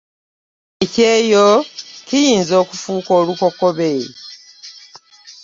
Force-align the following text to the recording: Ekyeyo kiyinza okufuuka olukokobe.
Ekyeyo 0.85 1.47
kiyinza 2.07 2.53
okufuuka 2.63 3.11
olukokobe. 3.19 3.91